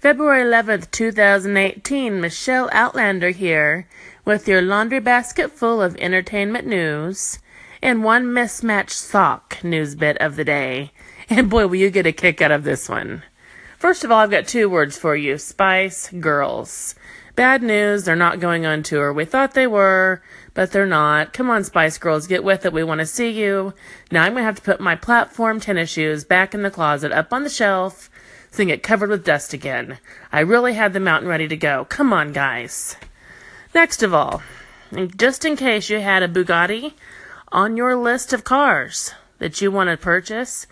[0.00, 3.88] February 11th, 2018, Michelle Outlander here
[4.24, 7.40] with your laundry basket full of entertainment news
[7.82, 10.92] and one mismatched sock news bit of the day.
[11.30, 13.22] And boy, will you get a kick out of this one.
[13.76, 16.94] First of all, I've got two words for you Spice Girls.
[17.34, 19.12] Bad news, they're not going on tour.
[19.12, 20.22] We thought they were,
[20.54, 21.32] but they're not.
[21.32, 22.72] Come on, Spice Girls, get with it.
[22.72, 23.74] We want to see you.
[24.12, 27.10] Now I'm going to have to put my platform tennis shoes back in the closet,
[27.10, 28.08] up on the shelf,
[28.56, 29.98] they get covered with dust again.
[30.32, 31.84] I really had them out and ready to go.
[31.84, 32.96] Come on, guys.
[33.74, 34.42] Next of all,
[35.16, 36.94] just in case you had a Bugatti
[37.52, 40.66] on your list of cars that you want to purchase,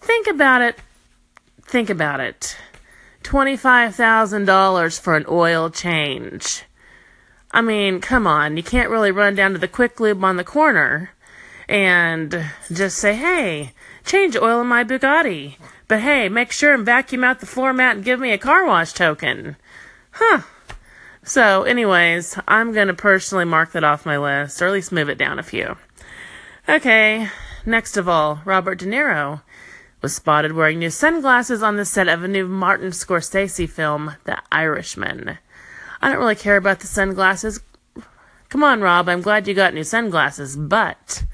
[0.00, 0.78] think about it.
[1.62, 2.56] Think about it.
[3.22, 6.64] $25,000 for an oil change.
[7.52, 10.44] I mean, come on, you can't really run down to the quick lube on the
[10.44, 11.10] corner
[11.72, 13.72] and just say, hey,
[14.04, 15.56] change oil in my Bugatti.
[15.88, 18.66] But hey, make sure and vacuum out the floor mat and give me a car
[18.66, 19.56] wash token.
[20.10, 20.42] Huh.
[21.24, 25.08] So, anyways, I'm going to personally mark that off my list, or at least move
[25.08, 25.76] it down a few.
[26.68, 27.28] Okay,
[27.64, 29.40] next of all, Robert De Niro
[30.02, 34.36] was spotted wearing new sunglasses on the set of a new Martin Scorsese film, The
[34.52, 35.38] Irishman.
[36.02, 37.60] I don't really care about the sunglasses.
[38.50, 41.24] Come on, Rob, I'm glad you got new sunglasses, but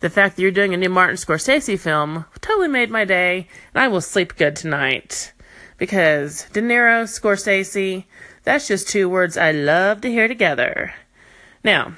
[0.00, 3.82] the fact that you're doing a new Martin Scorsese film totally made my day, and
[3.82, 5.32] I will sleep good tonight.
[5.76, 8.04] Because De Niro, Scorsese,
[8.42, 10.94] that's just two words I love to hear together.
[11.62, 11.94] Now,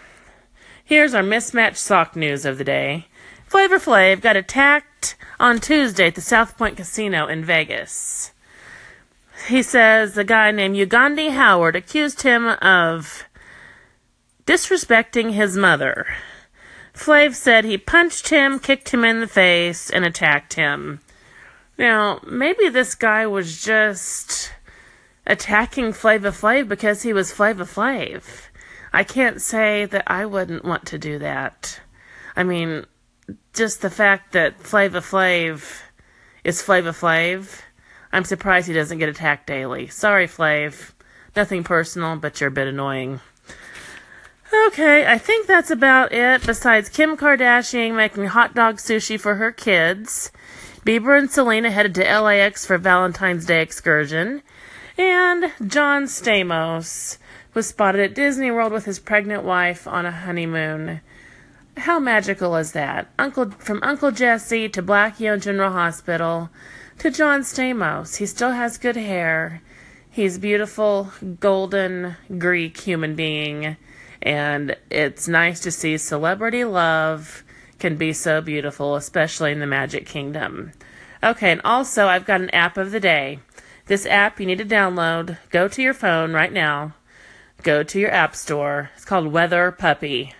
[0.85, 3.07] here's our mismatched sock news of the day.
[3.47, 8.33] Flavor Flav got attacked on Tuesday at the South Point Casino in Vegas.
[9.49, 13.25] He says a guy named Ugandi Howard accused him of
[14.47, 16.07] disrespecting his mother.
[16.95, 21.01] Flav said he punched him, kicked him in the face, and attacked him.
[21.79, 24.53] Now, maybe this guy was just
[25.27, 28.49] attacking Flavor Flav because he was Flavor Flav.
[28.93, 31.81] I can't say that I wouldn't want to do that.
[32.37, 32.85] I mean,
[33.55, 35.81] just the fact that Flavor Flav
[36.45, 37.61] is Flavor Flav,
[38.13, 39.87] I'm surprised he doesn't get attacked daily.
[39.87, 40.93] Sorry, Flav.
[41.35, 43.21] Nothing personal, but you're a bit annoying.
[44.55, 46.45] Okay, I think that's about it.
[46.45, 50.31] Besides Kim Kardashian making hot dog sushi for her kids,
[50.85, 54.43] Bieber and Selena headed to LAX for Valentine's Day excursion,
[54.99, 57.17] and John Stamos
[57.55, 61.01] was spotted at Disney World with his pregnant wife on a honeymoon.
[61.79, 63.09] How magical is that?
[63.19, 66.51] Uncle from Uncle Jesse to Blackie General Hospital
[66.99, 68.17] to John Stamos.
[68.17, 69.63] He still has good hair.
[70.11, 73.79] He's beautiful, golden Greek human being
[74.23, 77.45] and it's nice to see celebrity love
[77.79, 80.73] can be so beautiful, especially in the Magic Kingdom.
[81.23, 83.41] Okay, and also I've got an app of the day.
[83.87, 85.39] This app you need to download.
[85.51, 86.95] Go to your phone right now.
[87.63, 88.91] Go to your app store.
[88.95, 90.33] It's called Weather Puppy.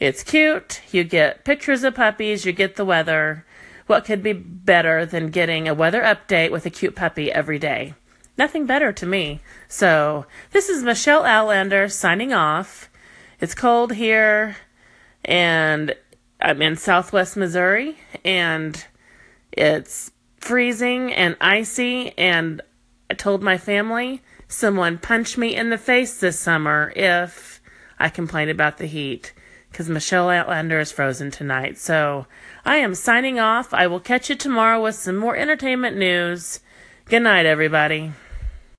[0.00, 0.80] It's cute.
[0.90, 3.44] You get pictures of puppies, you get the weather.
[3.86, 7.94] What could be better than getting a weather update with a cute puppy every day?
[8.36, 9.40] Nothing better to me.
[9.66, 12.88] So, this is Michelle Outlander signing off.
[13.40, 14.56] It's cold here,
[15.24, 15.94] and
[16.40, 18.84] I'm in southwest Missouri, and
[19.52, 22.16] it's freezing and icy.
[22.18, 22.60] And
[23.08, 27.60] I told my family someone punch me in the face this summer if
[27.98, 29.32] I complain about the heat
[29.70, 31.78] because Michelle Outlander is frozen tonight.
[31.78, 32.26] So
[32.64, 33.72] I am signing off.
[33.72, 36.60] I will catch you tomorrow with some more entertainment news.
[37.04, 38.12] Good night, everybody.